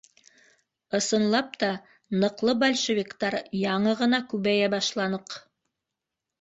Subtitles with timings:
[0.99, 1.69] Ысынлап та,
[2.25, 5.41] ныҡлы большевиктар яңы ғына күбәйә башланыҡ.